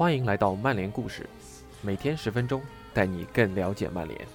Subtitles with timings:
[0.00, 1.28] 欢迎来到曼联故事，
[1.82, 2.62] 每天十分钟，
[2.94, 4.26] 带你更了解曼联。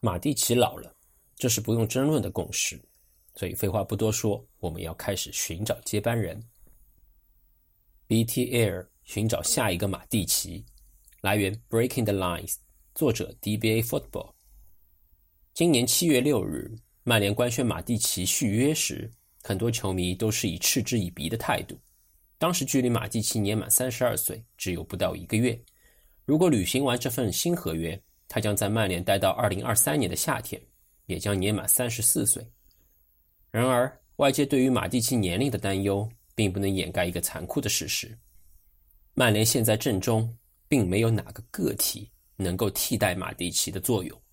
[0.00, 0.92] 马蒂奇老了，
[1.36, 2.76] 这是不用争论的共识。
[3.36, 6.42] 所以废话不多说，我们要开始寻找接班人。
[8.08, 10.66] BT Air 寻找下一个马蒂奇。
[11.20, 12.56] 来源：Breaking the Lines，
[12.96, 14.33] 作者：DBA Football。
[15.54, 16.68] 今年七月六日，
[17.04, 19.08] 曼联官宣马蒂奇续约时，
[19.40, 21.78] 很多球迷都是以嗤之以鼻的态度。
[22.38, 25.56] 当时距离马蒂奇年满三十二岁只有不到一个月，
[26.24, 27.96] 如果履行完这份新合约，
[28.26, 30.60] 他将在曼联待到二零二三年的夏天，
[31.06, 32.44] 也将年满三十四岁。
[33.52, 38.18] 然而，外界对于马蒂奇年龄的担忧，并不能掩盖一个残酷的事实：
[39.14, 40.36] 曼联现在阵中。
[40.66, 44.23] 并没有哪个个体能够替代马蒂奇的作用。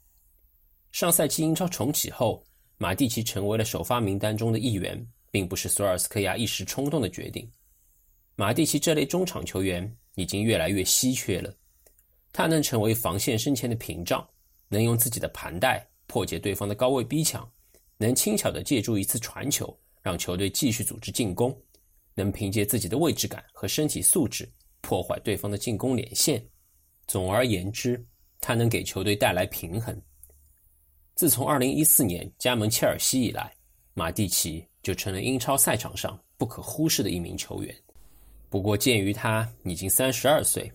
[0.92, 2.44] 上赛季英超重启后，
[2.78, 7.50] 马蒂奇成为了首发名单中的一员，并不是索尔斯克亚一时冲动的决定。
[8.36, 11.54] 马蒂奇这类中场球员已经越来越稀缺了。
[12.34, 14.28] 他能成为防线身前的屏障，
[14.68, 17.50] 能用自己的盘带破解对方的高位逼抢，
[17.98, 21.56] 能轻巧地借助一次传球让球队继续组织进攻，
[22.16, 24.50] 能凭借自己的位置感和身体素质。
[24.82, 26.44] 破坏对方的进攻连线。
[27.06, 28.04] 总而言之，
[28.40, 29.96] 他能给球队带来平衡。
[31.22, 33.54] 自从2014年加盟切尔西以来，
[33.94, 37.76] 马蒂奇就成了英超赛场上不可忽视的一名球员。
[38.50, 40.72] 不过，鉴于他已经32岁，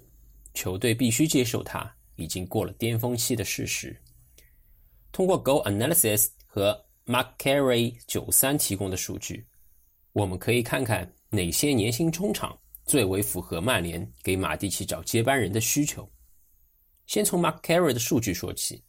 [0.54, 4.00] 球队必须接受他已经过了巅峰期的事实。
[5.10, 9.44] 通过 Go Analysis 和 Mark Carey 九三提供的数据，
[10.12, 12.56] 我们可以看看哪些年薪中场。
[12.84, 16.08] 最为符合曼联给马蒂奇找接班人的需求。
[17.08, 18.80] 先从 Mark Carey 的数据说起，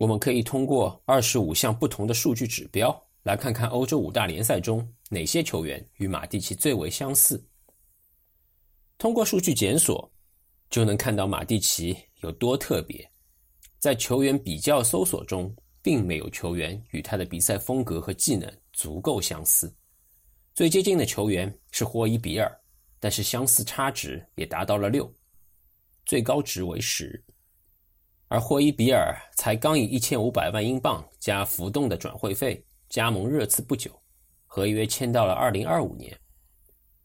[0.00, 2.90] 我们可以通过二十五项不同的数据指标
[3.22, 7.46] 来看看欧洲五大联赛中哪些球员与马蒂奇最为相似。
[8.96, 10.10] 通过数据检索，
[10.70, 13.06] 就能看到马蒂奇有多特别。
[13.78, 19.70] 在球员比较搜索中，并没有球员与他的比赛风格和技能足够相似。
[20.54, 22.50] 最接近的球员是霍伊比尔。
[22.98, 25.10] 但是相似差值也达到了六，
[26.06, 27.22] 最高值为十，
[28.30, 33.90] 而霍伊比尔才刚以一千五百万英镑加浮动的转会费加盟热刺不久，
[34.46, 36.16] 合约签到了二零二五年。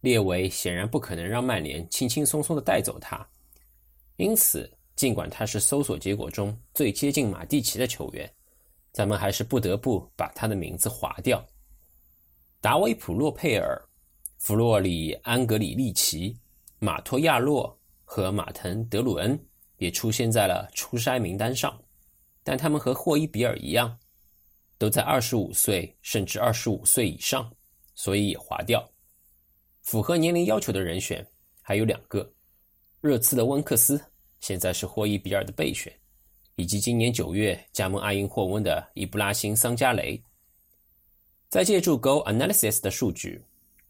[0.02, 3.28] 列维显然不可能让曼联轻轻松松的带走他，
[4.18, 8.32] 因此尽管他是搜索结果中最接近马蒂奇的球员，
[8.92, 11.44] 咱们还是不得不把他的名字划掉。
[12.62, 13.82] 达维普洛佩尔。
[14.38, 16.38] 弗洛里安格里利奇、
[16.78, 19.40] 马托亚洛和马滕德鲁恩
[19.78, 21.78] 也出现在了初筛名单上，
[22.44, 23.98] 但他们和霍伊比尔一样，
[24.78, 27.52] 都在二十五岁甚至二十五岁以上，
[27.94, 28.88] 所以也划掉。
[29.82, 31.26] 符合年龄要求的人选
[31.62, 32.28] 还有两个：
[33.02, 34.02] 热刺的温克斯
[34.40, 35.94] 现在是霍伊比尔的备选，
[36.56, 40.22] 以及今年九月加盟阿因霍温的伊布拉辛桑加雷。
[41.50, 43.42] 再借助 Go Analysis 的数据。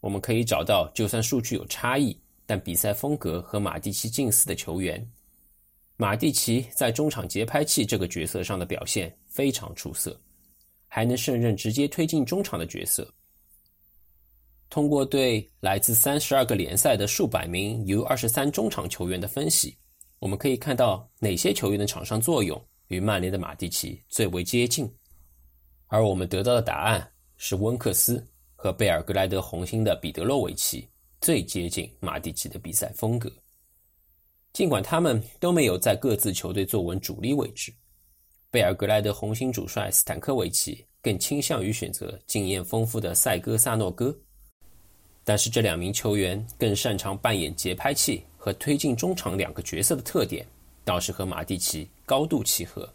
[0.01, 2.15] 我们可以找到，就算数据有差异，
[2.45, 5.03] 但比赛风格和马蒂奇近似的球员。
[5.97, 10.19] 马蒂奇在中场节拍器这个角色上的表现非常出色，
[10.87, 13.11] 还能胜任直接推进中场的角色。
[14.69, 19.77] 通过对来自三十二个联赛的数百名 U 二十三中场球员的分析，
[20.19, 24.91] 我们可以看到哪些球员的场上作用与曼联的马蒂奇最为接近。
[25.87, 28.25] 而我们得到的答案是温克斯。
[28.57, 30.89] 和贝尔格莱德红星的彼得洛维奇
[31.21, 33.31] 最接近马蒂奇的比赛风格，
[34.55, 37.73] 尽管他们都没有在各自球队坐稳主力位置。
[38.49, 44.17] 贝尔格莱德红星主帅斯坦科维奇更倾向于选择经验丰富的塞戈萨诺戈，
[45.25, 50.47] 但是这两名球员更擅长扮演节拍器和推进中场两个角色的特点，
[50.85, 52.89] 倒是和马蒂奇高度契合。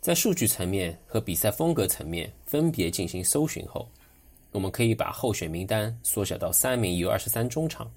[0.00, 3.90] 在数据层面和比赛风格层面分别进行搜寻后。
[4.52, 7.90] 我们可以把候选名单缩小到三名 U23 中场：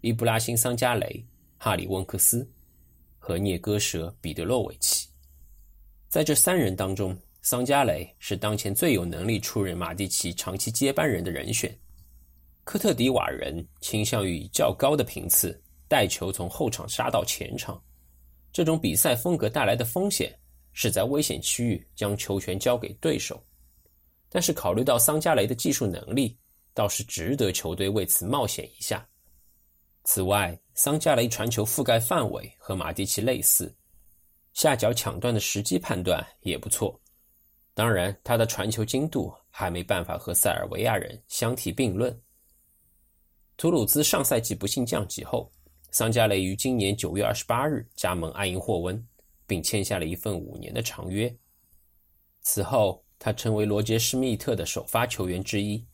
[0.00, 1.24] 伊布拉辛·桑加雷、
[1.64, 2.44] 哈里·温克斯
[3.20, 5.08] 和涅戈舍·彼得洛维奇。
[6.08, 11.72] 在这三人当中，桑加雷是当前最有能力出任马蒂奇长期接班人的人选。
[12.64, 15.56] 科特迪瓦人倾向于以较高的频次
[15.86, 17.80] 带球从后场杀到前场，
[18.52, 20.36] 这种比赛风格带来的风险
[20.72, 23.40] 是在危险区域将球权交给对手。
[24.28, 26.36] 但是考虑到桑加雷的技术能力，
[26.74, 29.08] 倒是值得球队为此冒险一下。
[30.02, 33.74] 此外，桑加雷传球覆盖范围和马蒂奇类似，
[34.54, 36.98] 下脚抢断的时机判断也不错。
[37.74, 42.18] 当然，他的传球精度还没办法和塞尔维亚人相提并论。
[43.56, 45.50] 图鲁兹上赛季不幸降级后，
[45.90, 49.06] 桑加雷于今年九月二十八日加盟埃因霍温，
[49.46, 51.34] 并签下了一份五年的长约。
[52.40, 55.86] 此后，他成为罗杰·施密特的首发球员之一。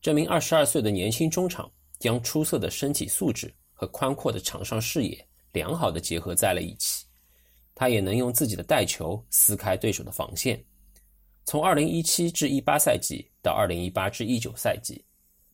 [0.00, 7.06] 这名二十二岁的年轻中场将出色的身体素质和宽阔的场上视野良好的结合在了一起。
[7.76, 10.60] 他也能用自己的带球撕开对手的防线。
[11.44, 15.00] 从二零一七至一八赛季到二零一八至一九赛季，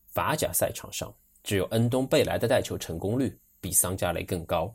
[0.06, 4.74] 法甲赛场上只有恩东贝莱的带球成功率比桑加雷更高。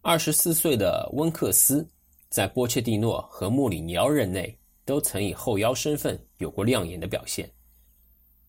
[0.00, 1.84] 二十四岁的温克斯
[2.28, 7.50] 在波切蒂诺和穆里尼奥任内都曾以后腰身份有过亮眼的表现，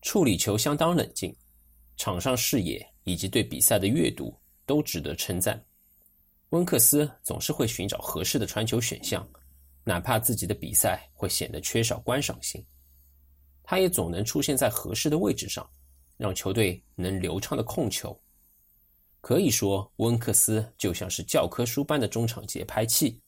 [0.00, 1.34] 处理球相当冷静，
[1.96, 4.36] 场上视野以及对比赛的阅读
[4.66, 5.64] 都值得称赞。
[6.50, 9.26] 温克斯总是会寻找合适的传球选项。
[9.88, 12.60] 哪怕自己的比赛会显得缺少观赏性，
[13.62, 15.64] 他也总能出现在合适的位置上，
[16.16, 18.20] 让球队能流畅的控球。
[19.20, 23.20] 可以说，温克斯就像是教科书般的中场节拍器。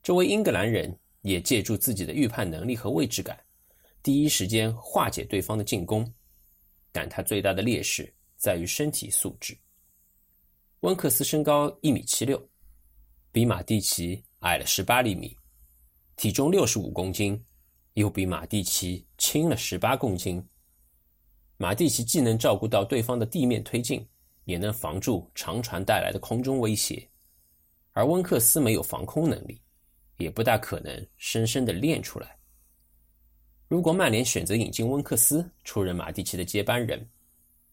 [0.00, 3.36] 这位英格兰人也借助自己的预判能力和位置感，
[4.00, 6.08] 第一时间化解对方的进攻。
[6.92, 8.14] 但他最大的劣势
[8.44, 9.56] 在于身体素质。
[10.80, 12.38] 温克斯身高一米七六，
[13.32, 15.34] 比马蒂奇矮了十八厘米。
[16.14, 17.42] 体重六十五公斤，
[17.94, 20.46] 又比马蒂奇轻了十八公斤。
[21.56, 24.06] 马蒂奇既能照顾到对方的地面推进，
[24.44, 27.08] 也能防住长传带来的空中威胁，
[27.92, 29.58] 而温克斯没有防空能力，
[30.18, 32.38] 也不大可能深深的练出来。
[33.68, 37.08] 如果曼联选择引进温克斯出任马蒂奇的接班人，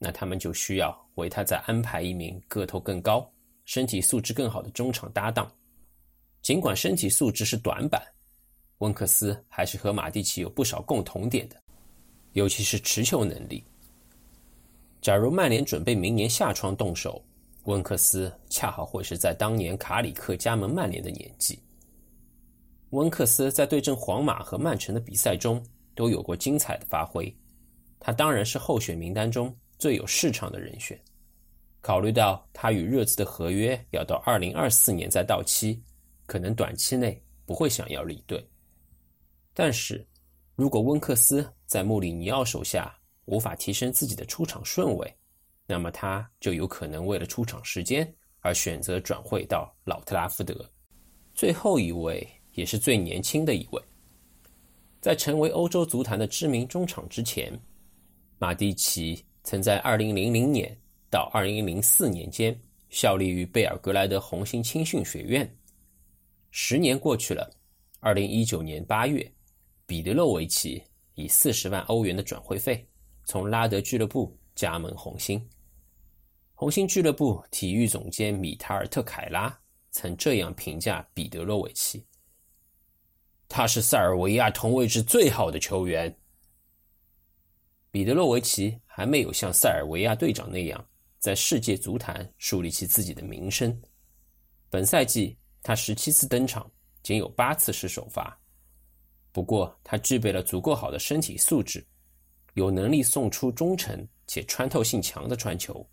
[0.03, 3.31] 那他们就需要为他再安排一名个头更高、
[3.65, 5.49] 身体素质更好的中场搭档。
[6.41, 8.01] 尽管身体素质是短板。
[8.79, 11.55] 温克斯还是和马蒂奇有不少共同点的，
[12.33, 13.63] 尤其是持球能力。
[15.01, 17.23] 假如曼联准备明年夏窗动手，
[17.65, 21.59] 温克斯恰好会是在当年卡里克加盟曼联的年纪。
[22.89, 25.63] 温克斯在对阵皇马和曼城的比赛中
[25.93, 27.31] 都有过精彩的发挥，
[27.99, 30.95] 他当然是候选名单中最有市场的人选。
[31.81, 35.81] 考虑到他与热刺的合约要到二零二四年再到期，
[36.27, 38.47] 可能短期内不会想要离队。
[39.55, 40.05] 但是，
[40.55, 42.95] 如果温克斯在穆里尼奥手下
[43.25, 45.15] 无法提升自己的出场顺位，
[45.65, 48.07] 那么他就有可能为了出场时间
[48.41, 50.63] 而选择转会到老特拉福德。
[51.33, 53.81] 最后一位也是最年轻的一位，
[55.01, 57.51] 在成为欧洲足坛的知名中场之前，
[58.37, 60.77] 马蒂奇曾在2000年
[61.09, 62.57] 到2004年间
[62.89, 65.49] 效力于贝尔格莱德红星青训学院。
[66.51, 67.49] 十年过去了
[68.01, 69.31] ，2019年8月。
[69.91, 70.81] 彼得洛维奇
[71.15, 72.87] 以四十万欧元的转会费
[73.25, 75.45] 从拉德俱乐部加盟红星。
[76.53, 79.53] 红星俱乐部体育总监米塔尔特凯拉
[79.91, 82.01] 曾这样评价彼得洛维奇
[83.49, 86.15] ：“他是塞尔维亚同位置最好的球员。”
[87.91, 90.83] 彼得洛维奇还没有像塞尔维亚队长那样
[91.19, 93.79] 在世界足坛树立起自己的名声。
[94.69, 96.71] 本赛季他十七次登场，
[97.03, 98.35] 仅有八次是首发。
[99.33, 101.85] 不过，他具备了足够好的身体素质，
[102.53, 105.85] 有能力送出忠诚且穿透性强的传球，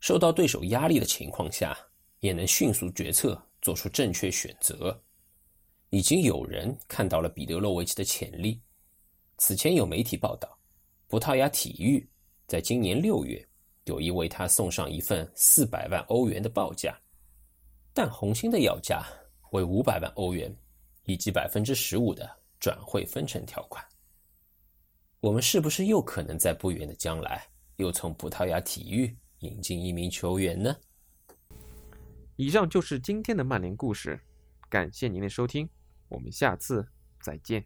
[0.00, 1.76] 受到对手压力的情况下，
[2.20, 5.02] 也能迅速决策，做出正确选择。
[5.88, 8.60] 已经有人看到了彼得洛维奇的潜力。
[9.38, 10.58] 此前有媒体报道，
[11.14, 12.04] 葡萄牙体育
[12.48, 13.40] 在今年六月
[13.84, 16.92] 有意为他送上一份四百万欧元的报价，
[17.92, 19.06] 但红星的要价
[19.52, 20.52] 为五百万欧元，
[21.04, 22.28] 以及百分之十五的。
[22.58, 23.84] 转会分成条款，
[25.20, 30.74] 我们是不是又可能在不远的将来又从葡萄牙体育引进一名球员呢？
[32.34, 34.18] 以上就是今天的曼联故事，
[34.68, 35.70] 感谢您的收听，
[36.08, 36.84] 我们下次
[37.22, 37.64] 再见。